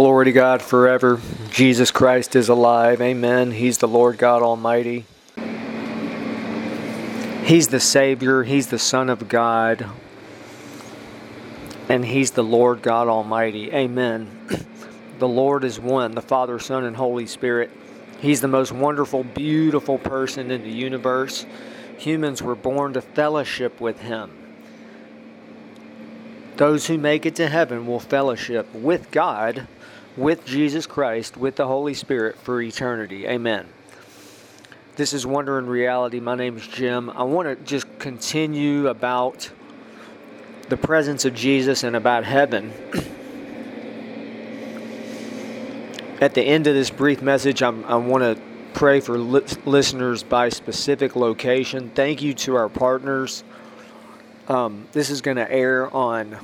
Glory 0.00 0.24
to 0.24 0.32
God 0.32 0.62
forever. 0.62 1.20
Jesus 1.50 1.90
Christ 1.90 2.34
is 2.34 2.48
alive. 2.48 3.02
Amen. 3.02 3.50
He's 3.50 3.76
the 3.76 3.86
Lord 3.86 4.16
God 4.16 4.40
Almighty. 4.40 5.04
He's 7.44 7.68
the 7.68 7.80
Savior. 7.80 8.42
He's 8.42 8.68
the 8.68 8.78
Son 8.78 9.10
of 9.10 9.28
God. 9.28 9.84
And 11.90 12.02
He's 12.02 12.30
the 12.30 12.42
Lord 12.42 12.80
God 12.80 13.08
Almighty. 13.08 13.70
Amen. 13.72 14.30
The 15.18 15.28
Lord 15.28 15.64
is 15.64 15.78
one 15.78 16.12
the 16.12 16.22
Father, 16.22 16.58
Son, 16.58 16.84
and 16.84 16.96
Holy 16.96 17.26
Spirit. 17.26 17.70
He's 18.20 18.40
the 18.40 18.48
most 18.48 18.72
wonderful, 18.72 19.22
beautiful 19.22 19.98
person 19.98 20.50
in 20.50 20.62
the 20.62 20.70
universe. 20.70 21.44
Humans 21.98 22.40
were 22.40 22.54
born 22.54 22.94
to 22.94 23.02
fellowship 23.02 23.82
with 23.82 24.00
Him. 24.00 24.30
Those 26.56 26.86
who 26.86 26.96
make 26.96 27.26
it 27.26 27.34
to 27.34 27.48
heaven 27.50 27.86
will 27.86 28.00
fellowship 28.00 28.74
with 28.74 29.10
God, 29.10 29.66
with 30.20 30.44
Jesus 30.44 30.86
Christ, 30.86 31.36
with 31.36 31.56
the 31.56 31.66
Holy 31.66 31.94
Spirit 31.94 32.38
for 32.38 32.62
eternity. 32.62 33.26
Amen. 33.26 33.66
This 34.96 35.12
is 35.12 35.26
Wonder 35.26 35.58
and 35.58 35.68
Reality. 35.68 36.20
My 36.20 36.36
name 36.36 36.56
is 36.56 36.66
Jim. 36.66 37.10
I 37.10 37.24
want 37.24 37.48
to 37.48 37.56
just 37.64 37.86
continue 37.98 38.88
about 38.88 39.50
the 40.68 40.76
presence 40.76 41.24
of 41.24 41.34
Jesus 41.34 41.82
and 41.82 41.96
about 41.96 42.24
heaven. 42.24 42.72
At 46.20 46.34
the 46.34 46.42
end 46.42 46.66
of 46.66 46.74
this 46.74 46.90
brief 46.90 47.22
message, 47.22 47.62
I'm, 47.62 47.82
i 47.86 47.96
want 47.96 48.22
to 48.22 48.38
pray 48.74 49.00
for 49.00 49.16
li- 49.18 49.40
listeners 49.64 50.22
by 50.22 50.50
specific 50.50 51.16
location. 51.16 51.90
Thank 51.94 52.20
you 52.22 52.34
to 52.34 52.54
our 52.54 52.68
partners 52.68 53.42
um, 54.50 54.88
this 54.90 55.10
is 55.10 55.20
going 55.20 55.36
to 55.36 55.48
air 55.48 55.94
on 55.94 56.36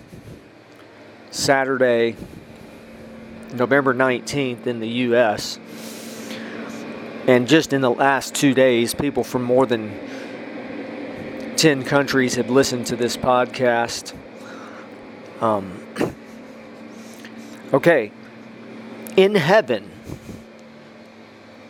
Saturday, 1.32 2.14
November 3.54 3.94
19th 3.94 4.66
in 4.66 4.80
the 4.80 4.88
U.S. 4.88 5.58
And 7.26 7.48
just 7.48 7.72
in 7.72 7.80
the 7.80 7.90
last 7.90 8.34
two 8.34 8.54
days, 8.54 8.94
people 8.94 9.24
from 9.24 9.42
more 9.42 9.66
than 9.66 9.98
10 11.56 11.84
countries 11.84 12.34
have 12.34 12.50
listened 12.50 12.86
to 12.86 12.96
this 12.96 13.16
podcast. 13.16 14.14
Um, 15.40 15.80
okay. 17.72 18.12
In 19.16 19.34
heaven, 19.34 19.90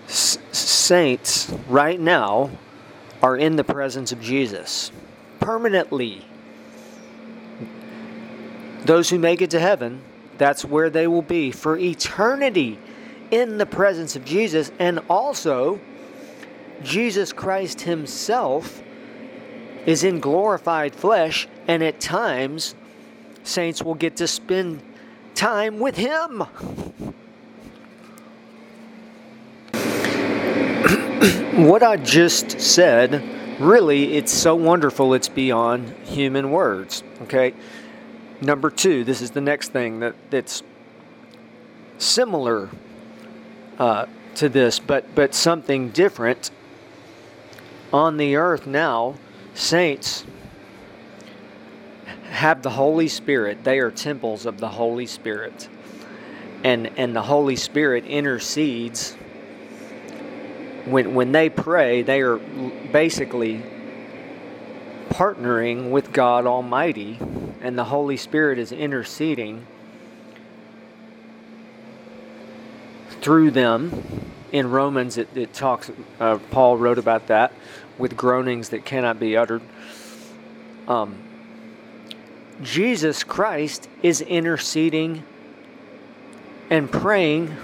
s- 0.08 0.38
saints 0.52 1.52
right 1.68 2.00
now 2.00 2.50
are 3.22 3.36
in 3.36 3.56
the 3.56 3.64
presence 3.64 4.12
of 4.12 4.20
Jesus 4.20 4.90
permanently. 5.40 6.24
Those 8.84 9.10
who 9.10 9.18
make 9.18 9.40
it 9.40 9.50
to 9.50 9.60
heaven, 9.60 10.02
that's 10.38 10.64
where 10.64 10.90
they 10.90 11.06
will 11.06 11.22
be 11.22 11.50
for 11.50 11.78
eternity 11.78 12.78
in 13.30 13.58
the 13.58 13.66
presence 13.66 14.16
of 14.16 14.24
Jesus. 14.24 14.72
And 14.78 15.00
also, 15.08 15.80
Jesus 16.82 17.32
Christ 17.32 17.82
Himself 17.82 18.82
is 19.86 20.04
in 20.04 20.20
glorified 20.20 20.94
flesh, 20.94 21.48
and 21.68 21.82
at 21.82 22.00
times, 22.00 22.74
saints 23.42 23.82
will 23.82 23.94
get 23.94 24.16
to 24.16 24.26
spend 24.26 24.82
time 25.34 25.78
with 25.78 25.96
Him. 25.96 26.40
what 31.66 31.82
I 31.82 31.96
just 31.96 32.60
said 32.60 33.22
really, 33.58 34.14
it's 34.14 34.32
so 34.32 34.54
wonderful 34.54 35.14
it's 35.14 35.28
beyond 35.28 35.94
human 36.04 36.50
words. 36.50 37.02
Okay. 37.22 37.54
Number 38.40 38.70
two, 38.70 39.04
this 39.04 39.22
is 39.22 39.30
the 39.30 39.40
next 39.40 39.68
thing 39.72 40.00
that, 40.00 40.14
that's 40.30 40.62
similar 41.98 42.68
uh, 43.78 44.06
to 44.36 44.48
this, 44.48 44.78
but 44.78 45.14
but 45.14 45.34
something 45.34 45.90
different. 45.90 46.50
On 47.92 48.16
the 48.16 48.36
earth 48.36 48.66
now, 48.66 49.14
saints 49.54 50.24
have 52.28 52.62
the 52.62 52.70
Holy 52.70 53.08
Spirit. 53.08 53.64
They 53.64 53.78
are 53.78 53.90
temples 53.90 54.44
of 54.44 54.58
the 54.58 54.68
Holy 54.68 55.06
Spirit, 55.06 55.68
and 56.62 56.90
and 56.98 57.16
the 57.16 57.22
Holy 57.22 57.56
Spirit 57.56 58.04
intercedes 58.04 59.16
when 60.86 61.14
when 61.14 61.32
they 61.32 61.48
pray, 61.48 62.02
they 62.02 62.20
are 62.20 62.36
basically 62.36 63.62
partnering 65.08 65.90
with 65.90 66.12
God 66.12 66.46
Almighty, 66.46 67.18
and 67.60 67.78
the 67.78 67.84
Holy 67.84 68.16
Spirit 68.16 68.58
is 68.58 68.72
interceding 68.72 69.66
through 73.20 73.50
them. 73.50 74.02
In 74.52 74.70
Romans, 74.70 75.18
it, 75.18 75.28
it 75.34 75.52
talks. 75.52 75.90
Uh, 76.20 76.38
Paul 76.50 76.76
wrote 76.76 76.98
about 76.98 77.26
that 77.26 77.52
with 77.98 78.16
groanings 78.16 78.68
that 78.68 78.84
cannot 78.84 79.18
be 79.18 79.36
uttered. 79.36 79.62
Um, 80.86 81.16
Jesus 82.62 83.24
Christ 83.24 83.88
is 84.02 84.20
interceding 84.20 85.24
and 86.70 86.90
praying 86.90 87.54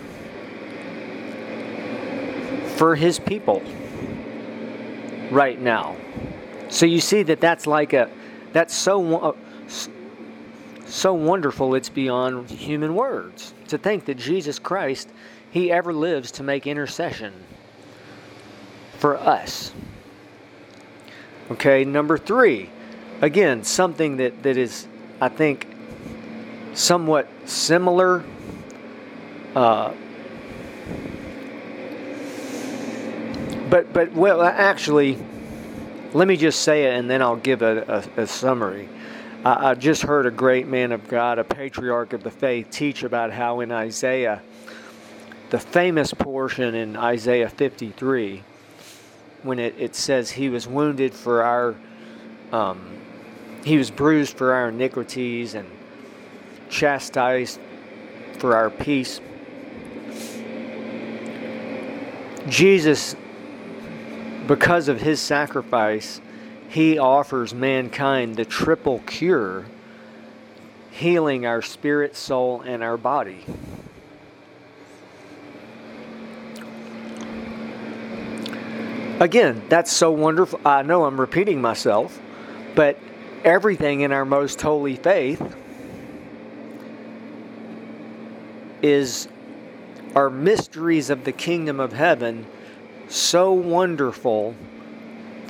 for 2.77 2.97
his 2.97 3.19
people 3.19 3.63
right 5.31 5.61
now. 5.61 5.97
So 6.69 6.87
you 6.87 7.01
see 7.01 7.23
that 7.23 7.41
that's 7.41 7.67
like 7.67 7.93
a 7.93 8.11
that's 8.53 8.75
so 8.75 9.19
uh, 9.19 9.37
so 10.93 11.15
wonderful 11.15 11.75
it's 11.75 11.89
beyond 11.89 12.51
human 12.51 12.95
words 12.95 13.55
to 13.69 13.79
think 13.79 14.05
that 14.05 14.17
Jesus 14.17 14.59
Christ 14.59 15.09
he 15.51 15.73
ever 15.73 15.93
lives 15.93 16.31
to 16.33 16.43
make 16.43 16.67
intercession 16.67 17.33
for 18.99 19.17
us. 19.17 19.73
Okay, 21.51 21.85
number 21.85 22.17
3. 22.17 22.71
Again, 23.21 23.65
something 23.65 24.19
that 24.19 24.43
that 24.43 24.57
is 24.57 24.87
I 25.21 25.29
think 25.29 25.67
somewhat 26.75 27.29
similar 27.47 28.25
uh, 29.55 29.93
but 33.71 33.93
but 33.93 34.13
well, 34.13 34.43
actually, 34.43 35.17
let 36.13 36.29
me 36.29 36.37
just 36.37 36.61
say 36.61 36.85
it, 36.85 36.99
and 36.99 37.09
then 37.09 37.23
I'll 37.23 37.37
give 37.37 37.63
a, 37.63 38.05
a, 38.17 38.23
a 38.23 38.27
summary. 38.27 38.89
I, 39.45 39.71
I 39.71 39.75
just 39.75 40.03
heard 40.03 40.27
a 40.27 40.31
great 40.31 40.67
man 40.67 40.93
of 40.93 41.09
God, 41.09 41.39
a 41.39 41.45
patriarch 41.45 42.13
of 42.13 42.23
the 42.23 42.31
faith, 42.31 42.71
teach 42.71 43.03
about 43.03 43.33
how 43.33 43.61
in 43.61 43.73
Isaiah, 43.73 44.43
the 45.51 45.59
famous 45.59 46.15
portion 46.15 46.75
in 46.75 46.97
Isaiah 46.97 47.49
53, 47.49 48.43
when 49.43 49.59
it, 49.59 49.75
it 49.79 49.95
says 49.95 50.31
he 50.31 50.49
was 50.49 50.67
wounded 50.67 51.13
for 51.13 51.43
our, 51.43 51.75
um, 52.53 52.99
he 53.65 53.77
was 53.77 53.91
bruised 53.91 54.37
for 54.37 54.53
our 54.53 54.69
iniquities 54.69 55.55
and 55.55 55.69
chastised 56.69 57.59
for 58.39 58.57
our 58.57 58.71
peace. 58.71 59.21
Jesus 62.49 63.15
because 64.47 64.89
of 64.89 65.01
his 65.01 65.21
sacrifice, 65.21 66.21
he 66.73 66.97
offers 66.99 67.53
mankind 67.53 68.37
the 68.37 68.47
triple 68.47 69.01
cure, 69.01 69.67
healing 70.91 71.45
our 71.45 71.61
spirit, 71.61 72.17
soul, 72.17 72.63
and 72.63 72.83
our 72.83 72.97
body. 72.97 73.45
Again, 79.21 79.63
that's 79.69 79.93
so 79.93 80.11
wonderful. 80.13 80.63
I 80.65 80.81
know 80.81 81.05
I'm 81.05 81.21
repeating 81.21 81.61
myself, 81.61 82.19
but 82.75 82.99
everything 83.45 84.01
in 84.01 84.11
our 84.11 84.25
most 84.25 84.59
holy 84.63 84.97
faith 84.97 85.55
is 88.81 89.29
our 90.17 90.31
mysteries 90.31 91.11
of 91.11 91.25
the 91.25 91.33
kingdom 91.33 91.81
of 91.81 91.93
heaven 91.93 92.47
so 93.09 93.53
wonderful 93.53 94.55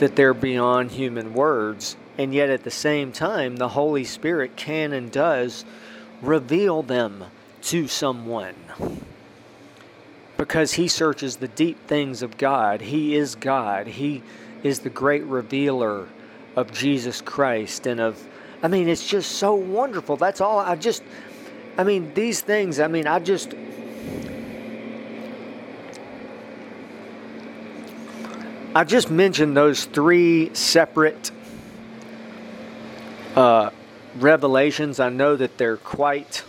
that 0.02 0.16
they're 0.16 0.34
beyond 0.34 0.90
human 0.90 1.32
words. 1.32 1.96
And 2.18 2.34
yet, 2.34 2.50
at 2.50 2.64
the 2.64 2.72
same 2.72 3.12
time, 3.12 3.54
the 3.54 3.68
Holy 3.68 4.02
Spirit 4.02 4.56
can 4.56 4.92
and 4.92 5.12
does 5.12 5.64
reveal 6.20 6.82
them 6.82 7.26
to 7.62 7.86
someone. 7.86 8.56
Because 10.36 10.72
He 10.72 10.88
searches 10.88 11.36
the 11.36 11.46
deep 11.46 11.86
things 11.86 12.20
of 12.20 12.36
God. 12.36 12.80
He 12.80 13.14
is 13.14 13.36
God. 13.36 13.86
He 13.86 14.24
is 14.64 14.80
the 14.80 14.90
great 14.90 15.22
revealer 15.22 16.08
of 16.56 16.72
Jesus 16.72 17.20
Christ 17.20 17.86
and 17.86 18.00
of, 18.00 18.26
I 18.60 18.66
mean, 18.66 18.88
it's 18.88 19.06
just 19.06 19.30
so 19.30 19.54
wonderful. 19.54 20.16
That's 20.16 20.40
all. 20.40 20.58
I 20.58 20.74
just, 20.74 21.04
I 21.78 21.84
mean, 21.84 22.12
these 22.14 22.40
things, 22.40 22.80
I 22.80 22.88
mean, 22.88 23.06
I 23.06 23.20
just 23.20 23.54
I 28.74 28.84
just 28.84 29.10
mentioned 29.10 29.54
those 29.54 29.84
three 29.84 30.54
separate 30.54 31.30
uh, 33.36 33.68
revelations. 34.16 34.98
I 34.98 35.10
know 35.10 35.36
that 35.36 35.58
they're 35.58 35.76
quite 35.76 36.42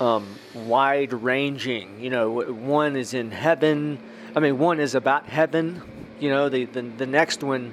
um, 0.00 0.38
wide 0.52 1.14
ranging. 1.14 1.98
You 1.98 2.10
know, 2.10 2.42
one 2.42 2.94
is 2.94 3.14
in 3.14 3.30
heaven. 3.30 3.98
I 4.36 4.40
mean, 4.40 4.58
one 4.58 4.80
is 4.80 4.94
about 4.94 5.26
heaven. 5.26 5.80
You 6.20 6.28
know, 6.28 6.50
the, 6.50 6.66
the, 6.66 6.82
the 6.82 7.06
next 7.06 7.42
one 7.42 7.72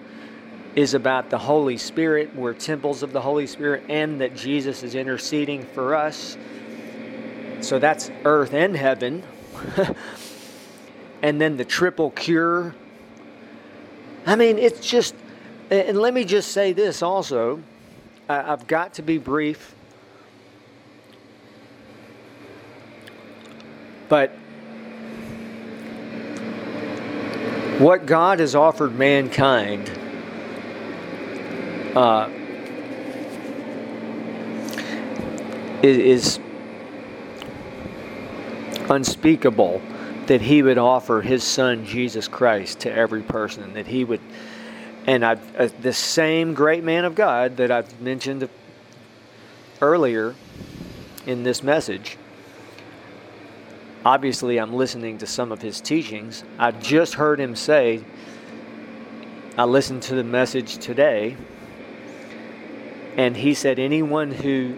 is 0.73 0.93
about 0.93 1.29
the 1.29 1.37
Holy 1.37 1.75
Spirit. 1.75 2.33
We're 2.33 2.53
temples 2.53 3.03
of 3.03 3.11
the 3.11 3.19
Holy 3.19 3.47
Spirit, 3.47 3.83
and 3.89 4.21
that 4.21 4.33
Jesus 4.33 4.81
is 4.81 4.95
interceding 4.95 5.63
for 5.63 5.93
us. 5.93 6.37
So 7.59 7.79
that's 7.79 8.11
earth 8.23 8.53
and 8.53 8.77
heaven. 8.77 9.23
and 11.21 11.41
then 11.41 11.57
the 11.57 11.65
triple 11.65 12.11
cure. 12.11 12.75
I 14.25 14.35
mean, 14.35 14.57
it's 14.59 14.79
just, 14.87 15.15
and 15.69 15.97
let 15.97 16.13
me 16.13 16.23
just 16.23 16.51
say 16.51 16.73
this 16.73 17.01
also. 17.01 17.61
I've 18.29 18.67
got 18.67 18.93
to 18.95 19.01
be 19.01 19.17
brief. 19.17 19.75
But 24.07 24.31
what 27.79 28.05
God 28.05 28.39
has 28.39 28.55
offered 28.55 28.95
mankind 28.95 29.89
uh, 31.95 32.29
is, 35.81 36.39
unspeakable 38.89 39.81
that 40.31 40.39
he 40.39 40.63
would 40.63 40.77
offer 40.77 41.21
his 41.21 41.43
son 41.43 41.85
Jesus 41.85 42.29
Christ 42.29 42.79
to 42.79 42.89
every 42.89 43.21
person 43.21 43.73
that 43.73 43.85
he 43.85 44.05
would 44.05 44.21
and 45.05 45.25
I 45.25 45.33
uh, 45.57 45.67
the 45.81 45.91
same 45.91 46.53
great 46.53 46.85
man 46.85 47.03
of 47.03 47.15
God 47.15 47.57
that 47.57 47.69
I've 47.69 47.99
mentioned 47.99 48.47
earlier 49.81 50.33
in 51.25 51.43
this 51.43 51.61
message 51.61 52.17
obviously 54.05 54.57
I'm 54.57 54.73
listening 54.73 55.17
to 55.17 55.27
some 55.27 55.51
of 55.51 55.61
his 55.61 55.81
teachings. 55.81 56.45
I 56.57 56.71
just 56.71 57.15
heard 57.15 57.37
him 57.37 57.53
say 57.53 58.01
I 59.57 59.65
listened 59.65 60.01
to 60.03 60.15
the 60.15 60.23
message 60.23 60.77
today 60.77 61.35
and 63.17 63.35
he 63.35 63.53
said 63.53 63.79
anyone 63.79 64.31
who 64.31 64.77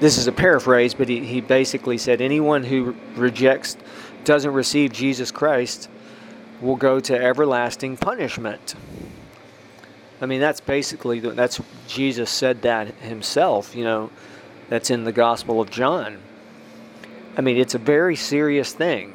this 0.00 0.18
is 0.18 0.26
a 0.26 0.32
paraphrase, 0.32 0.94
but 0.94 1.08
he, 1.08 1.24
he 1.24 1.40
basically 1.40 1.98
said 1.98 2.20
anyone 2.20 2.64
who 2.64 2.96
rejects, 3.14 3.76
doesn't 4.24 4.52
receive 4.52 4.92
Jesus 4.92 5.30
Christ, 5.30 5.88
will 6.60 6.76
go 6.76 7.00
to 7.00 7.14
everlasting 7.14 7.96
punishment. 7.96 8.74
I 10.20 10.26
mean, 10.26 10.40
that's 10.40 10.60
basically 10.60 11.20
that's 11.20 11.60
Jesus 11.86 12.30
said 12.30 12.62
that 12.62 12.88
himself. 12.96 13.74
You 13.74 13.84
know, 13.84 14.10
that's 14.68 14.90
in 14.90 15.04
the 15.04 15.12
Gospel 15.12 15.60
of 15.60 15.70
John. 15.70 16.18
I 17.36 17.40
mean, 17.40 17.56
it's 17.56 17.74
a 17.74 17.78
very 17.78 18.16
serious 18.16 18.72
thing. 18.72 19.12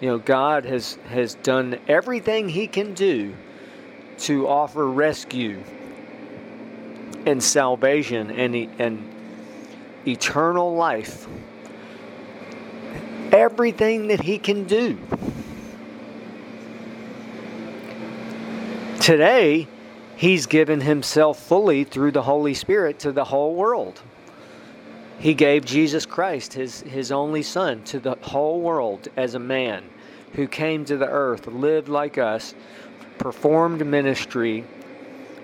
You 0.00 0.08
know, 0.08 0.18
God 0.18 0.64
has 0.64 0.98
has 1.08 1.34
done 1.36 1.78
everything 1.88 2.48
He 2.48 2.66
can 2.66 2.92
do 2.92 3.34
to 4.18 4.48
offer 4.48 4.86
rescue 4.86 5.62
and 7.24 7.42
salvation 7.42 8.30
and 8.30 8.54
and 8.78 9.15
eternal 10.06 10.74
life. 10.74 11.26
Everything 13.32 14.08
that 14.08 14.20
He 14.20 14.38
can 14.38 14.64
do. 14.64 14.98
Today, 19.00 19.68
He's 20.16 20.46
given 20.46 20.80
Himself 20.80 21.38
fully 21.38 21.84
through 21.84 22.12
the 22.12 22.22
Holy 22.22 22.54
Spirit 22.54 22.98
to 23.00 23.12
the 23.12 23.24
whole 23.24 23.54
world. 23.54 24.00
He 25.18 25.34
gave 25.34 25.64
Jesus 25.64 26.04
Christ, 26.04 26.52
his, 26.52 26.82
his 26.82 27.10
only 27.10 27.42
Son, 27.42 27.82
to 27.84 27.98
the 27.98 28.16
whole 28.20 28.60
world 28.60 29.08
as 29.16 29.34
a 29.34 29.38
man 29.38 29.84
who 30.34 30.46
came 30.46 30.84
to 30.84 30.96
the 30.96 31.08
earth, 31.08 31.46
lived 31.46 31.88
like 31.88 32.18
us, 32.18 32.54
performed 33.18 33.86
ministry, 33.86 34.64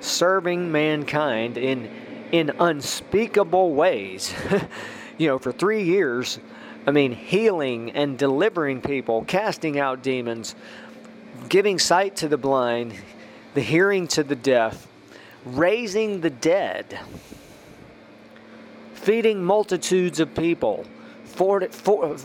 serving 0.00 0.70
mankind 0.70 1.56
in 1.56 1.91
in 2.32 2.50
unspeakable 2.58 3.73
ways. 3.75 4.34
you 5.19 5.29
know, 5.29 5.38
for 5.38 5.52
three 5.52 5.84
years, 5.84 6.40
I 6.87 6.90
mean, 6.90 7.12
healing 7.12 7.93
and 7.93 8.19
delivering 8.19 8.81
people, 8.81 9.25
casting 9.25 9.79
out 9.79 10.02
demons, 10.02 10.56
giving 11.49 11.79
sight 11.79 12.17
to 12.17 12.29
the 12.29 12.38
blind, 12.38 12.94
the 13.55 13.61
hearing 13.61 14.08
to 14.08 14.25
the 14.25 14.34
deaf, 14.34 14.88
raising 15.44 16.23
the 16.23 16.31
dead, 16.31 16.99
feeding 18.94 19.44
multitudes 19.44 20.19
of 20.19 20.34
people, 20.34 20.84
40, 21.25 21.69
for, 21.69 22.17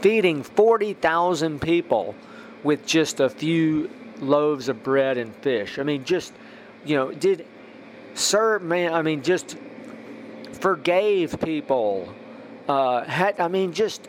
feeding 0.00 0.42
40,000 0.42 1.60
people 1.60 2.14
with 2.62 2.86
just 2.86 3.20
a 3.20 3.28
few 3.28 3.90
loaves 4.20 4.68
of 4.68 4.82
bread 4.82 5.18
and 5.18 5.34
fish. 5.36 5.78
I 5.78 5.82
mean, 5.82 6.04
just, 6.04 6.32
you 6.84 6.96
know, 6.96 7.12
did 7.12 7.46
Sir, 8.14 8.58
man, 8.58 8.92
I 8.92 9.02
mean, 9.02 9.22
just 9.22 9.56
forgave 10.52 11.40
people. 11.40 12.12
Uh, 12.68 13.04
had, 13.04 13.40
I 13.40 13.48
mean, 13.48 13.72
just, 13.72 14.08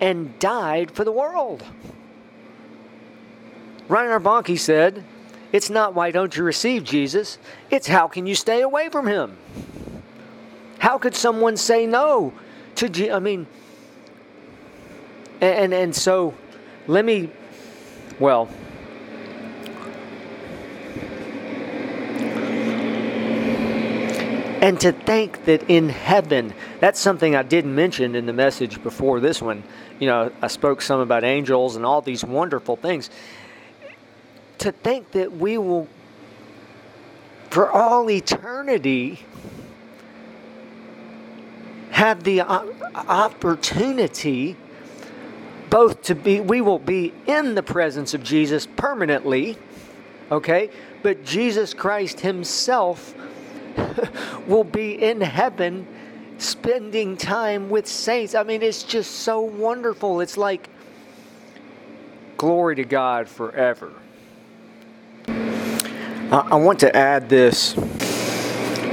and 0.00 0.38
died 0.38 0.90
for 0.90 1.04
the 1.04 1.12
world. 1.12 1.64
Reinhard 3.88 4.22
Bonnke 4.22 4.58
said, 4.58 5.04
It's 5.52 5.70
not 5.70 5.94
why 5.94 6.10
don't 6.10 6.36
you 6.36 6.44
receive 6.44 6.84
Jesus, 6.84 7.38
it's 7.70 7.86
how 7.86 8.08
can 8.08 8.26
you 8.26 8.34
stay 8.34 8.60
away 8.60 8.88
from 8.88 9.06
him? 9.06 9.36
How 10.78 10.98
could 10.98 11.14
someone 11.14 11.56
say 11.56 11.86
no 11.86 12.32
to 12.76 12.88
Jesus? 12.88 13.14
I 13.14 13.18
mean, 13.18 13.46
and, 15.40 15.74
and 15.74 15.94
so 15.94 16.34
let 16.86 17.04
me, 17.04 17.30
well, 18.18 18.48
And 24.64 24.80
to 24.80 24.92
think 24.92 25.44
that 25.44 25.68
in 25.68 25.90
heaven, 25.90 26.54
that's 26.80 26.98
something 26.98 27.36
I 27.36 27.42
didn't 27.42 27.74
mention 27.74 28.14
in 28.14 28.24
the 28.24 28.32
message 28.32 28.82
before 28.82 29.20
this 29.20 29.42
one. 29.42 29.62
You 30.00 30.06
know, 30.06 30.32
I 30.40 30.46
spoke 30.46 30.80
some 30.80 31.00
about 31.00 31.22
angels 31.22 31.76
and 31.76 31.84
all 31.84 32.00
these 32.00 32.24
wonderful 32.24 32.76
things. 32.76 33.10
To 34.60 34.72
think 34.72 35.10
that 35.10 35.36
we 35.36 35.58
will, 35.58 35.86
for 37.50 37.70
all 37.70 38.10
eternity, 38.10 39.26
have 41.90 42.24
the 42.24 42.40
opportunity 42.40 44.56
both 45.68 46.00
to 46.04 46.14
be, 46.14 46.40
we 46.40 46.62
will 46.62 46.78
be 46.78 47.12
in 47.26 47.54
the 47.54 47.62
presence 47.62 48.14
of 48.14 48.22
Jesus 48.22 48.64
permanently, 48.64 49.58
okay? 50.30 50.70
But 51.02 51.22
Jesus 51.22 51.74
Christ 51.74 52.20
Himself 52.20 53.14
will 54.46 54.64
be 54.64 55.02
in 55.02 55.20
heaven 55.20 55.86
spending 56.38 57.16
time 57.16 57.70
with 57.70 57.86
saints. 57.86 58.34
I 58.34 58.42
mean, 58.42 58.62
it's 58.62 58.82
just 58.82 59.10
so 59.10 59.40
wonderful. 59.40 60.20
It's 60.20 60.36
like 60.36 60.68
glory 62.36 62.76
to 62.76 62.84
God 62.84 63.28
forever. 63.28 63.92
I, 65.26 66.56
want 66.56 66.80
to 66.80 66.96
add 66.96 67.28
this 67.28 67.74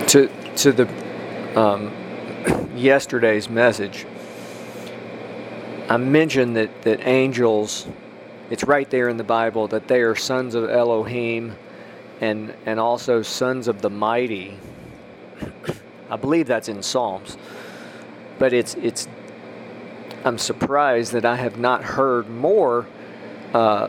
to 0.07 0.29
to 0.57 0.71
the 0.71 1.59
um, 1.59 1.91
yesterday's 2.75 3.49
message. 3.49 4.05
I 5.91 5.97
mentioned 5.97 6.55
that, 6.55 6.83
that 6.83 7.05
angels, 7.05 7.85
it's 8.49 8.63
right 8.63 8.89
there 8.89 9.09
in 9.09 9.17
the 9.17 9.25
Bible, 9.25 9.67
that 9.67 9.89
they 9.89 9.99
are 10.03 10.15
sons 10.15 10.55
of 10.55 10.69
Elohim 10.69 11.57
and, 12.21 12.53
and 12.65 12.79
also 12.79 13.21
sons 13.21 13.67
of 13.67 13.81
the 13.81 13.89
mighty. 13.89 14.57
I 16.11 16.17
believe 16.17 16.45
that's 16.45 16.67
in 16.67 16.83
Psalms. 16.83 17.37
But 18.37 18.51
it's 18.51 18.75
it's 18.75 19.07
I'm 20.25 20.37
surprised 20.37 21.13
that 21.13 21.25
I 21.25 21.37
have 21.37 21.57
not 21.57 21.83
heard 21.83 22.29
more 22.29 22.85
uh, 23.53 23.87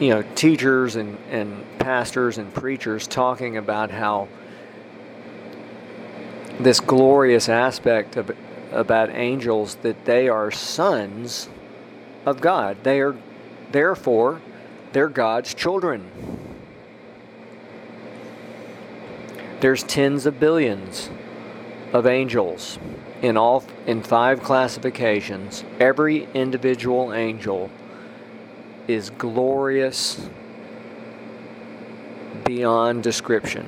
you 0.00 0.08
know 0.08 0.22
teachers 0.34 0.96
and, 0.96 1.18
and 1.30 1.64
pastors 1.78 2.38
and 2.38 2.52
preachers 2.52 3.06
talking 3.06 3.56
about 3.58 3.90
how 3.90 4.28
this 6.58 6.80
glorious 6.80 7.48
aspect 7.48 8.16
of 8.16 8.34
about 8.72 9.10
angels 9.10 9.76
that 9.76 10.04
they 10.06 10.28
are 10.28 10.50
sons 10.50 11.48
of 12.24 12.40
God. 12.40 12.82
They 12.84 13.00
are 13.00 13.16
therefore 13.70 14.40
they're 14.92 15.08
God's 15.08 15.52
children. 15.52 16.37
There's 19.60 19.82
tens 19.82 20.26
of 20.26 20.38
billions 20.38 21.10
of 21.92 22.06
angels 22.06 22.78
in 23.22 23.36
all 23.36 23.64
in 23.86 24.02
five 24.02 24.42
classifications. 24.42 25.64
Every 25.80 26.28
individual 26.34 27.12
angel 27.12 27.70
is 28.86 29.10
glorious 29.10 30.28
beyond 32.44 33.02
description. 33.02 33.66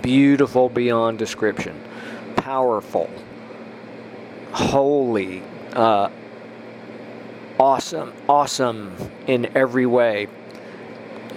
beautiful 0.00 0.68
beyond 0.68 1.18
description, 1.18 1.80
powerful, 2.36 3.10
holy, 4.52 5.42
uh, 5.74 6.10
awesome, 7.58 8.12
awesome 8.28 8.94
in 9.26 9.56
every 9.56 9.86
way. 9.86 10.28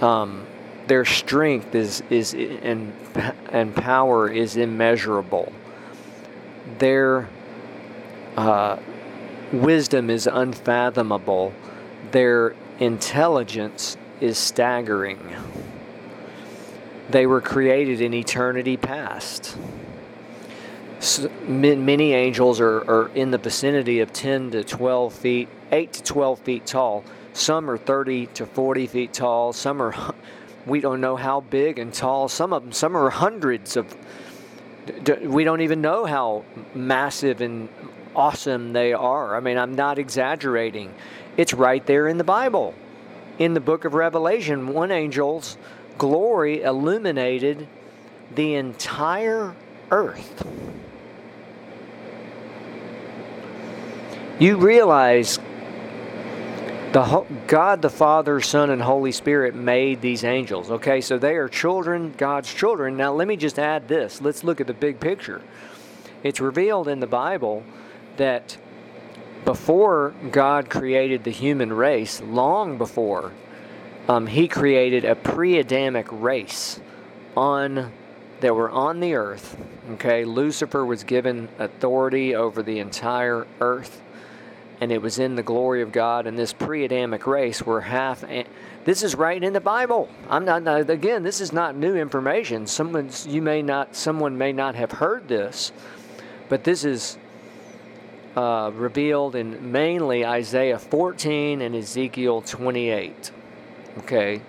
Um, 0.00 0.46
their 0.86 1.04
strength 1.04 1.74
is 1.74 2.02
is 2.10 2.34
and 2.34 2.92
and 3.50 3.74
power 3.74 4.28
is 4.28 4.56
immeasurable. 4.56 5.52
Their 6.78 7.28
uh, 8.36 8.78
wisdom 9.52 10.10
is 10.10 10.26
unfathomable. 10.26 11.52
Their 12.10 12.54
intelligence 12.78 13.96
is 14.20 14.38
staggering. 14.38 15.20
They 17.08 17.26
were 17.26 17.40
created 17.40 18.00
in 18.00 18.14
eternity 18.14 18.76
past. 18.76 19.56
So, 20.98 21.30
many 21.46 22.14
angels 22.14 22.60
are, 22.60 22.78
are 22.90 23.10
in 23.14 23.30
the 23.30 23.38
vicinity 23.38 24.00
of 24.00 24.12
10 24.12 24.50
to 24.52 24.64
12 24.64 25.12
feet, 25.12 25.48
8 25.70 25.92
to 25.92 26.02
12 26.02 26.38
feet 26.40 26.66
tall. 26.66 27.04
Some 27.32 27.70
are 27.70 27.76
30 27.76 28.26
to 28.26 28.46
40 28.46 28.86
feet 28.86 29.12
tall. 29.12 29.52
Some 29.52 29.80
are, 29.82 29.94
we 30.66 30.80
don't 30.80 31.00
know 31.00 31.16
how 31.16 31.40
big 31.40 31.78
and 31.78 31.94
tall. 31.94 32.28
Some 32.28 32.52
of 32.52 32.62
them, 32.62 32.72
some 32.72 32.96
are 32.96 33.08
hundreds 33.08 33.76
of, 33.76 33.96
we 35.22 35.44
don't 35.44 35.60
even 35.60 35.80
know 35.80 36.04
how 36.04 36.44
massive 36.74 37.40
and 37.40 37.68
awesome 38.14 38.72
they 38.72 38.92
are. 38.92 39.36
I 39.36 39.40
mean, 39.40 39.58
I'm 39.58 39.74
not 39.74 39.98
exaggerating. 39.98 40.92
It's 41.36 41.54
right 41.54 41.84
there 41.86 42.08
in 42.08 42.18
the 42.18 42.24
Bible. 42.24 42.74
In 43.38 43.54
the 43.54 43.60
book 43.60 43.84
of 43.84 43.94
Revelation, 43.94 44.68
one 44.68 44.90
angel's 44.90 45.56
glory 45.98 46.62
illuminated 46.62 47.68
the 48.34 48.54
entire 48.54 49.54
earth. 49.90 50.46
You 54.38 54.56
realize 54.56 55.38
the 56.96 57.26
God 57.46 57.82
the 57.82 57.90
Father, 57.90 58.40
Son, 58.40 58.70
and 58.70 58.80
Holy 58.80 59.12
Spirit 59.12 59.54
made 59.54 60.00
these 60.00 60.24
angels. 60.24 60.70
Okay, 60.70 61.02
so 61.02 61.18
they 61.18 61.34
are 61.34 61.46
children, 61.46 62.14
God's 62.16 62.52
children. 62.52 62.96
Now, 62.96 63.12
let 63.12 63.28
me 63.28 63.36
just 63.36 63.58
add 63.58 63.86
this. 63.86 64.22
Let's 64.22 64.42
look 64.42 64.62
at 64.62 64.66
the 64.66 64.72
big 64.72 64.98
picture. 64.98 65.42
It's 66.22 66.40
revealed 66.40 66.88
in 66.88 67.00
the 67.00 67.06
Bible 67.06 67.64
that 68.16 68.56
before 69.44 70.14
God 70.30 70.70
created 70.70 71.22
the 71.22 71.30
human 71.30 71.70
race, 71.70 72.22
long 72.22 72.78
before, 72.78 73.32
um, 74.08 74.26
He 74.26 74.48
created 74.48 75.04
a 75.04 75.14
pre-Adamic 75.14 76.06
race 76.10 76.80
on 77.36 77.92
that 78.40 78.56
were 78.56 78.70
on 78.70 79.00
the 79.00 79.16
earth. 79.16 79.58
Okay, 79.92 80.24
Lucifer 80.24 80.86
was 80.86 81.04
given 81.04 81.50
authority 81.58 82.34
over 82.34 82.62
the 82.62 82.78
entire 82.78 83.46
earth, 83.60 84.00
and 84.80 84.92
it 84.92 85.00
was 85.00 85.18
in 85.18 85.36
the 85.36 85.42
glory 85.42 85.82
of 85.82 85.92
God. 85.92 86.26
And 86.26 86.38
this 86.38 86.52
pre-Adamic 86.52 87.26
race 87.26 87.62
were 87.62 87.80
half. 87.80 88.24
This 88.84 89.02
is 89.02 89.14
right 89.14 89.42
in 89.42 89.52
the 89.52 89.60
Bible. 89.60 90.08
I'm 90.28 90.44
not 90.44 90.66
again. 90.90 91.22
This 91.22 91.40
is 91.40 91.52
not 91.52 91.76
new 91.76 91.96
information. 91.96 92.66
Someone 92.66 93.10
you 93.26 93.42
may 93.42 93.62
not. 93.62 93.96
Someone 93.96 94.36
may 94.38 94.52
not 94.52 94.74
have 94.74 94.92
heard 94.92 95.28
this, 95.28 95.72
but 96.48 96.64
this 96.64 96.84
is 96.84 97.18
uh, 98.36 98.70
revealed 98.74 99.34
in 99.34 99.72
mainly 99.72 100.24
Isaiah 100.24 100.78
14 100.78 101.62
and 101.62 101.74
Ezekiel 101.74 102.42
28. 102.42 103.30
Okay. 103.98 104.42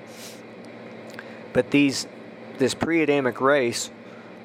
But 1.54 1.72
these, 1.72 2.06
this 2.58 2.74
pre 2.74 3.02
Adamic 3.02 3.40
race 3.40 3.90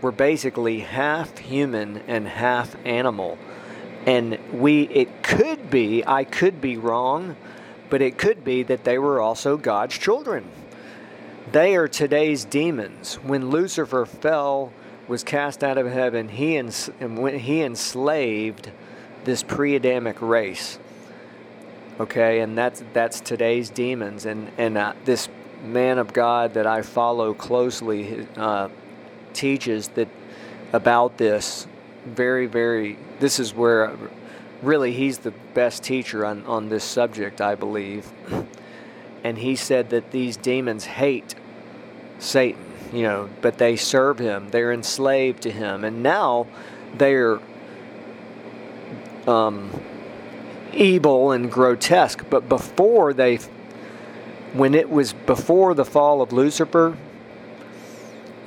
were 0.01 0.13
basically 0.13 0.81
half 0.81 1.39
human 1.39 2.03
and 2.07 2.27
half 2.27 2.77
animal. 2.87 3.37
And 4.07 4.39
we, 4.53 4.83
it 4.89 5.23
could 5.23 5.71
be, 5.71 6.05
I 6.07 6.25
could 6.25 6.61
be 6.61 6.77
wrong, 6.77 7.37
but 7.89 8.03
it 8.03 8.19
could 8.19 8.45
be 8.45 8.63
that 8.65 8.85
they 8.85 8.99
were 8.99 9.21
also 9.21 9.57
God's 9.57 9.97
children. 9.97 10.49
They 11.53 11.77
are 11.77 11.89
today's 11.89 12.45
demons. 12.45 13.17
When 13.17 13.51
Lucifer 13.51 14.07
fell, 14.07 14.73
was 15.09 15.23
cast 15.23 15.63
out 15.63 15.79
of 15.79 15.87
heaven, 15.87 16.29
he, 16.29 16.57
ens- 16.57 16.91
he 16.99 17.63
enslaved 17.63 18.71
this 19.25 19.43
pre-Adamic 19.43 20.21
race. 20.21 20.79
Okay, 22.01 22.41
and 22.41 22.57
that's 22.57 22.83
that's 22.95 23.21
today's 23.21 23.69
demons, 23.69 24.25
and 24.25 24.51
and 24.57 24.79
uh, 24.79 24.95
this 25.05 25.29
man 25.63 25.99
of 25.99 26.13
God 26.15 26.55
that 26.55 26.67
I 26.67 26.81
follow 26.81 27.35
closely 27.35 28.27
uh, 28.37 28.71
teaches 29.35 29.89
that 29.89 30.09
about 30.73 31.19
this 31.19 31.67
very 32.05 32.47
very. 32.47 32.99
This 33.21 33.39
is 33.39 33.55
where 33.55 33.97
really 34.63 34.93
he's 34.93 35.19
the 35.19 35.33
best 35.55 35.83
teacher 35.83 36.25
on 36.25 36.45
on 36.47 36.69
this 36.69 36.85
subject, 36.85 37.41
I 37.41 37.55
believe. 37.55 38.11
And 39.25 39.39
he 39.39 39.55
said 39.55 39.91
that 39.91 40.11
these 40.11 40.37
demons 40.37 40.85
hate 40.85 41.37
Satan, 42.19 42.65
you 42.93 43.03
know, 43.03 43.29
but 43.41 43.59
they 43.59 43.77
serve 43.77 44.19
him. 44.19 44.49
They're 44.51 44.73
enslaved 44.73 45.43
to 45.43 45.51
him, 45.51 45.85
and 45.85 46.03
now 46.03 46.47
they're 46.95 47.39
um, 49.27 49.71
evil 50.73 51.33
and 51.33 51.51
grotesque. 51.51 52.25
But 52.29 52.49
before 52.49 53.13
they, 53.13 53.37
when 54.53 54.75
it 54.75 54.91
was 54.91 55.13
before 55.13 55.75
the 55.75 55.85
fall 55.85 56.23
of 56.23 56.33
Lucifer, 56.33 56.97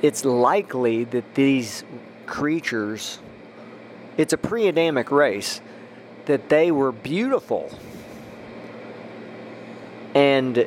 it's 0.02 0.24
likely 0.24 1.04
that 1.04 1.34
these 1.34 1.84
creatures, 2.26 3.18
it's 4.16 4.32
a 4.32 4.38
pre 4.38 4.68
Adamic 4.68 5.10
race, 5.10 5.60
that 6.26 6.48
they 6.48 6.70
were 6.70 6.92
beautiful 6.92 7.70
and 10.14 10.66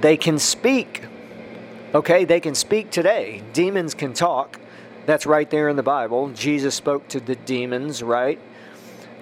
they 0.00 0.16
can 0.16 0.38
speak. 0.38 1.02
Okay, 1.94 2.24
they 2.24 2.40
can 2.40 2.54
speak 2.54 2.90
today. 2.90 3.42
Demons 3.52 3.92
can 3.92 4.14
talk. 4.14 4.58
That's 5.04 5.26
right 5.26 5.48
there 5.50 5.68
in 5.68 5.76
the 5.76 5.82
Bible. 5.82 6.30
Jesus 6.30 6.74
spoke 6.74 7.06
to 7.08 7.20
the 7.20 7.36
demons, 7.36 8.02
right? 8.02 8.38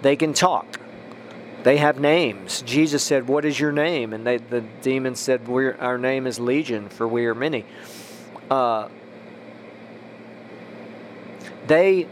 They 0.03 0.15
can 0.15 0.33
talk. 0.35 0.79
They 1.65 1.79
have 1.79 1.99
names. 1.99 2.63
Jesus 2.63 3.03
said, 3.03 3.27
"What 3.27 3.45
is 3.45 3.59
your 3.59 3.73
name?" 3.73 4.13
And 4.13 4.25
they, 4.27 4.37
the 4.39 4.61
demons 4.83 5.19
said, 5.19 5.43
"Our 5.49 5.99
name 5.99 6.27
is 6.27 6.39
Legion, 6.39 6.89
for 6.89 7.09
we 7.09 7.27
are 7.27 7.35
many." 7.35 7.65
Uh, 8.49 8.89
they 11.67 12.07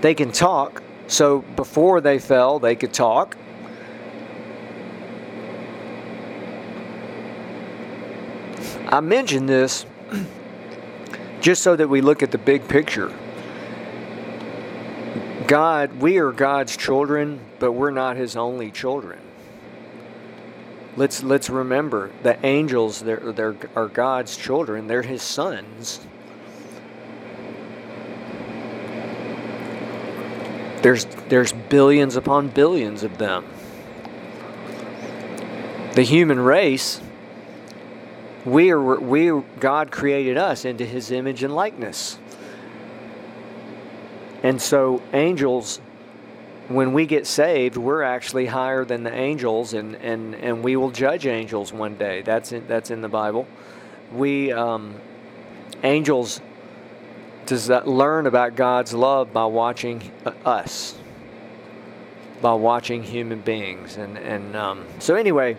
they 0.00 0.14
can 0.14 0.32
talk. 0.32 0.82
So 1.06 1.40
before 1.40 2.00
they 2.00 2.18
fell, 2.18 2.58
they 2.58 2.76
could 2.76 2.92
talk. 2.92 3.36
I 8.90 9.00
mention 9.00 9.46
this 9.46 9.84
just 11.40 11.62
so 11.62 11.76
that 11.76 11.88
we 11.88 12.00
look 12.00 12.22
at 12.22 12.30
the 12.30 12.38
big 12.38 12.66
picture. 12.68 13.14
God, 15.46 16.00
we 16.00 16.18
are 16.18 16.32
God's 16.32 16.76
children, 16.76 17.40
but 17.58 17.72
we're 17.72 17.90
not 17.90 18.16
His 18.16 18.36
only 18.36 18.70
children. 18.70 19.18
Let's 20.96 21.22
let's 21.22 21.48
remember 21.48 22.10
the 22.22 22.44
angels. 22.44 23.00
They're, 23.00 23.32
they're 23.32 23.56
are 23.76 23.88
God's 23.88 24.36
children. 24.36 24.88
They're 24.88 25.02
His 25.02 25.22
sons. 25.22 26.00
There's 30.88 31.04
there's 31.28 31.52
billions 31.52 32.16
upon 32.16 32.48
billions 32.48 33.02
of 33.02 33.18
them. 33.18 33.44
The 35.92 36.00
human 36.00 36.40
race. 36.40 37.02
We 38.46 38.70
are 38.70 38.80
we 38.80 39.28
God 39.60 39.90
created 39.90 40.38
us 40.38 40.64
into 40.64 40.86
His 40.86 41.10
image 41.10 41.42
and 41.42 41.54
likeness. 41.54 42.18
And 44.42 44.62
so, 44.62 45.02
angels, 45.12 45.76
when 46.68 46.94
we 46.94 47.04
get 47.04 47.26
saved, 47.26 47.76
we're 47.76 48.00
actually 48.00 48.46
higher 48.46 48.86
than 48.86 49.02
the 49.02 49.12
angels, 49.12 49.74
and, 49.74 49.94
and, 49.96 50.34
and 50.36 50.64
we 50.64 50.74
will 50.76 50.90
judge 50.90 51.26
angels 51.26 51.70
one 51.70 51.96
day. 51.96 52.22
That's 52.22 52.52
in, 52.52 52.66
that's 52.66 52.90
in 52.90 53.02
the 53.02 53.10
Bible. 53.10 53.46
We, 54.10 54.52
um, 54.52 54.94
angels, 55.82 56.40
does 57.48 57.68
that 57.68 57.88
learn 57.88 58.26
about 58.26 58.56
God's 58.56 58.92
love 58.92 59.32
by 59.32 59.46
watching 59.46 60.12
us, 60.44 60.94
by 62.42 62.52
watching 62.52 63.02
human 63.02 63.40
beings. 63.40 63.96
And, 63.96 64.18
and 64.18 64.54
um, 64.54 64.84
so, 64.98 65.14
anyway, 65.14 65.56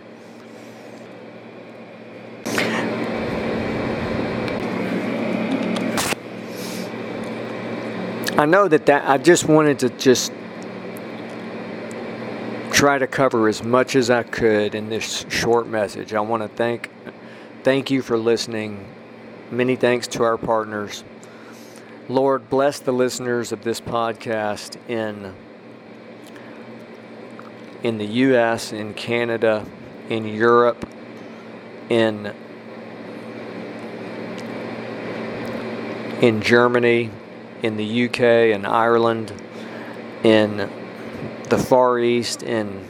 I 8.38 8.46
know 8.46 8.68
that 8.68 8.86
that 8.86 9.10
I 9.10 9.18
just 9.18 9.48
wanted 9.48 9.80
to 9.80 9.90
just 9.90 10.32
try 12.72 13.00
to 13.00 13.08
cover 13.08 13.50
as 13.50 13.64
much 13.64 13.96
as 13.96 14.12
I 14.12 14.22
could 14.22 14.76
in 14.76 14.90
this 14.90 15.26
short 15.28 15.68
message. 15.68 16.14
I 16.14 16.22
want 16.22 16.44
to 16.44 16.50
thank 16.50 16.92
thank 17.64 17.90
you 17.90 18.04
for 18.04 18.16
listening. 18.16 18.86
Many 19.50 19.76
thanks 19.76 20.06
to 20.10 20.24
our 20.24 20.38
partners. 20.38 21.04
Lord, 22.10 22.50
bless 22.50 22.80
the 22.80 22.92
listeners 22.92 23.52
of 23.52 23.64
this 23.64 23.80
podcast 23.80 24.78
in 24.90 25.36
in 27.84 28.00
the 28.00 28.06
US, 28.06 28.74
in 28.74 28.96
Canada, 28.96 29.64
in 30.10 30.26
Europe, 30.26 30.90
in 31.88 32.34
in 36.20 36.42
Germany, 36.42 37.12
in 37.62 37.78
the 37.78 38.06
UK, 38.06 38.56
in 38.56 38.66
Ireland, 38.66 39.32
in 40.24 40.68
the 41.50 41.60
Far 41.60 42.00
East, 42.00 42.42
in 42.42 42.88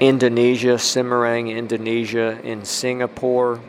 Indonesia, 0.00 0.74
Semarang, 0.74 1.56
Indonesia, 1.56 2.40
in 2.42 2.64
Singapore, 2.64 3.60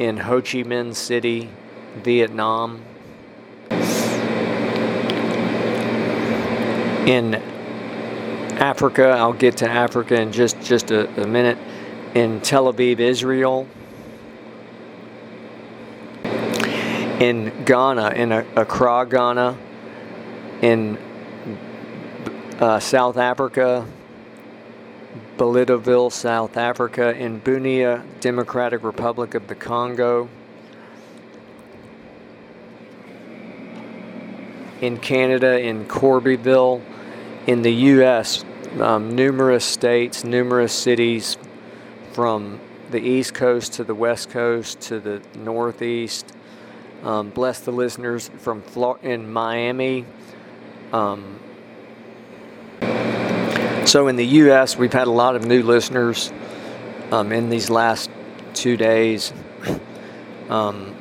in 0.00 0.16
Ho 0.16 0.40
Chi 0.40 0.64
Minh 0.64 0.94
City, 0.94 1.50
Vietnam, 1.96 2.82
in 7.06 7.34
Africa. 8.56 9.08
I'll 9.10 9.34
get 9.34 9.58
to 9.58 9.68
Africa 9.68 10.18
in 10.18 10.32
just, 10.32 10.58
just 10.62 10.90
a, 10.90 11.22
a 11.22 11.26
minute. 11.26 11.58
In 12.14 12.40
Tel 12.40 12.72
Aviv, 12.72 12.98
Israel. 12.98 13.68
In 17.20 17.52
Ghana, 17.66 18.12
in 18.12 18.32
Accra, 18.32 19.06
Ghana. 19.06 19.58
In 20.62 20.96
uh, 22.58 22.80
South 22.80 23.18
Africa, 23.18 23.86
Bolivarville, 25.40 26.12
South 26.12 26.58
Africa, 26.58 27.16
in 27.16 27.40
Bunia, 27.40 28.04
Democratic 28.20 28.84
Republic 28.84 29.34
of 29.34 29.48
the 29.48 29.54
Congo, 29.54 30.28
in 34.82 34.98
Canada, 34.98 35.58
in 35.58 35.86
Corbyville, 35.86 36.82
in 37.46 37.62
the 37.62 37.72
U.S., 37.72 38.44
um, 38.80 39.16
numerous 39.16 39.64
states, 39.64 40.24
numerous 40.24 40.74
cities 40.74 41.38
from 42.12 42.60
the 42.90 43.00
East 43.00 43.32
Coast 43.32 43.72
to 43.72 43.84
the 43.84 43.94
West 43.94 44.28
Coast 44.28 44.82
to 44.82 45.00
the 45.00 45.22
Northeast. 45.34 46.34
Um, 47.02 47.30
bless 47.30 47.60
the 47.60 47.72
listeners 47.72 48.30
from 48.40 48.60
Flor- 48.60 49.00
in 49.02 49.32
Miami, 49.32 50.04
um, 50.92 51.40
so 53.86 54.08
in 54.08 54.16
the 54.16 54.26
U.S., 54.26 54.76
we've 54.76 54.92
had 54.92 55.06
a 55.06 55.12
lot 55.12 55.36
of 55.36 55.44
new 55.44 55.62
listeners 55.62 56.32
um, 57.10 57.32
in 57.32 57.48
these 57.48 57.70
last 57.70 58.10
two 58.54 58.76
days. 58.76 59.32
Um, 60.48 60.96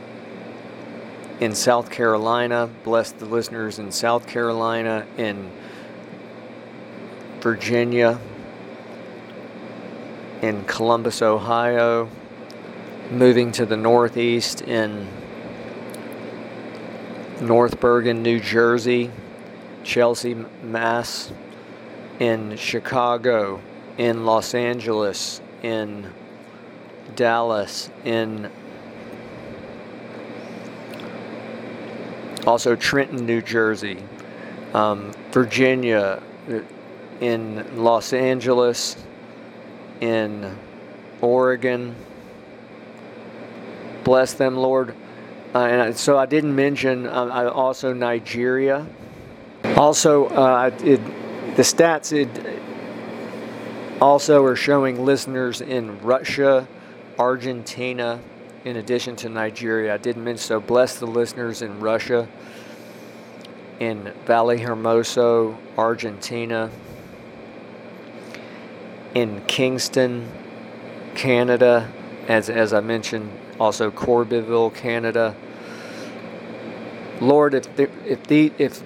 in 1.40 1.56
South 1.56 1.90
Carolina, 1.90 2.70
bless 2.84 3.12
the 3.12 3.26
listeners 3.26 3.80
in 3.80 3.92
South 3.92 4.28
Carolina, 4.28 5.08
in 5.18 5.52
Virginia, 7.40 8.20
in 10.42 10.64
Columbus, 10.66 11.22
Ohio, 11.22 12.10
moving 13.10 13.52
to 13.54 13.66
the 13.66 13.78
Northeast 13.78 14.62
in 14.62 15.08
North 17.42 17.80
Bergen, 17.80 18.22
New 18.22 18.40
Jersey, 18.40 19.10
Chelsea, 19.84 20.36
Mass 20.62 21.32
in 22.20 22.58
Chicago, 22.58 23.62
in 23.98 24.26
Los 24.26 24.54
Angeles, 24.54 25.42
in 25.64 26.12
Dallas, 27.16 27.90
in 28.04 28.52
also 32.46 32.76
Trenton, 32.76 33.26
New 33.26 33.42
Jersey, 33.42 33.98
um, 34.74 35.12
Virginia, 35.32 36.22
in 37.22 37.84
Los 37.84 38.14
Angeles, 38.14 38.96
in 40.02 40.58
Oregon. 41.22 41.96
Bless 44.04 44.34
them, 44.34 44.58
Lord. 44.58 44.96
Uh, 45.54 45.60
and 45.60 45.98
so 45.98 46.18
I 46.18 46.26
didn't 46.26 46.56
mention 46.56 47.08
uh, 47.08 47.52
also 47.54 47.94
Nigeria. 47.94 48.86
Also, 49.76 50.28
uh, 50.28 50.72
it, 50.84 51.02
the 51.60 51.66
stats 51.66 52.14
it 52.14 52.30
also 54.02 54.46
are 54.46 54.56
showing 54.56 55.04
listeners 55.04 55.60
in 55.60 56.00
Russia, 56.00 56.66
Argentina, 57.18 58.22
in 58.64 58.78
addition 58.78 59.18
to 59.18 59.28
Nigeria. 59.28 59.94
I 59.94 59.98
didn't 59.98 60.24
mention 60.24 60.42
so. 60.42 60.62
Bless 60.62 61.00
the 61.00 61.06
listeners 61.06 61.62
in 61.62 61.82
Russia, 61.82 62.30
in 63.78 64.14
Valle 64.26 64.58
Hermoso, 64.58 65.58
Argentina, 65.78 66.72
in 69.14 69.42
Kingston, 69.46 70.32
Canada, 71.14 71.92
as 72.30 72.50
as 72.50 72.72
I 72.72 72.80
mentioned, 72.80 73.38
also 73.60 73.92
Corbyville, 73.92 74.74
Canada. 74.74 75.36
Lord, 77.20 77.54
if 77.54 77.68
if 77.78 78.24
the 78.28 78.54
if 78.58 78.82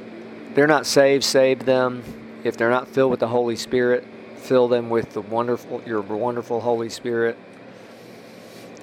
they're 0.55 0.65
not 0.65 0.87
saved, 0.87 1.23
save 1.23 1.65
them 1.65 2.03
if 2.43 2.57
they're 2.57 2.69
not 2.69 2.87
filled 2.87 3.11
with 3.11 3.19
the 3.19 3.27
Holy 3.27 3.55
Spirit, 3.55 4.05
fill 4.35 4.67
them 4.67 4.89
with 4.89 5.13
the 5.13 5.21
wonderful 5.21 5.81
your 5.85 6.01
wonderful 6.01 6.61
Holy 6.61 6.89
Spirit. 6.89 7.37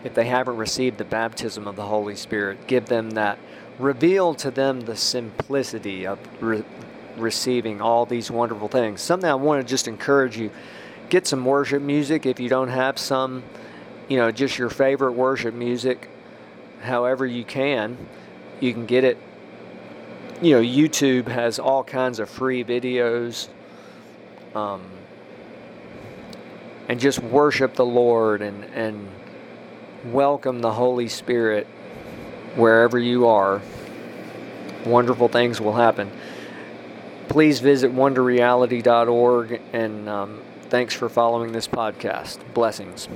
If 0.03 0.15
they 0.15 0.27
haven't 0.27 0.57
received 0.57 0.99
the 0.99 1.05
baptism 1.05 1.69
of 1.69 1.77
the 1.77 1.85
Holy 1.85 2.17
Spirit, 2.17 2.67
give 2.67 2.87
them 2.87 3.11
that. 3.11 3.39
Reveal 3.79 4.35
to 4.35 4.51
them 4.51 4.83
the 4.83 4.97
simplicity 4.97 6.07
of 6.07 6.19
re- 6.43 6.65
receiving 7.17 7.81
all 7.81 8.07
these 8.07 8.31
wonderful 8.31 8.69
things. 8.69 9.01
Something 9.01 9.29
I 9.29 9.35
want 9.35 9.63
to 9.63 9.69
just 9.69 9.89
encourage 9.89 10.37
you 10.37 10.51
get 11.09 11.27
some 11.27 11.45
worship 11.45 11.83
music 11.83 12.25
if 12.25 12.41
you 12.41 12.49
don't 12.49 12.69
have 12.69 12.99
some, 12.99 13.43
you 14.09 14.17
know, 14.17 14.31
just 14.31 14.59
your 14.59 14.71
favorite 14.71 15.13
worship 15.13 15.55
music, 15.55 16.09
however 16.83 17.27
you 17.27 17.45
can. 17.45 17.99
You 18.61 18.73
can 18.73 18.87
get 18.87 19.05
it 19.05 19.19
you 20.43 20.55
know, 20.55 20.63
YouTube 20.63 21.29
has 21.29 21.59
all 21.59 21.85
kinds 21.85 22.19
of 22.19 22.31
free 22.31 22.65
videos. 22.65 23.49
Um, 24.55 24.83
and 26.91 26.99
just 26.99 27.21
worship 27.21 27.75
the 27.75 27.87
Lord 27.87 28.43
and, 28.43 28.65
and 28.75 29.09
welcome 30.07 30.59
the 30.59 30.73
Holy 30.73 31.07
Spirit 31.07 31.69
wherever 32.57 32.99
you 32.99 33.29
are. 33.29 33.63
Wonderful 34.85 35.29
things 35.29 35.61
will 35.61 35.75
happen. 35.75 36.11
Please 37.29 37.61
visit 37.61 37.95
wonderreality.org 37.95 39.61
and 39.73 40.09
um, 40.09 40.43
thanks 40.63 40.93
for 40.93 41.09
following 41.09 41.53
this 41.53 41.69
podcast. 41.69 42.39
Blessings. 42.55 43.09